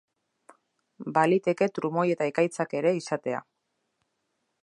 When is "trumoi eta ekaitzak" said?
1.75-2.75